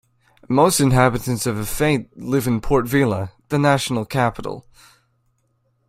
[0.49, 4.65] Most inhabitants of Efate live in Port Vila, the national capital.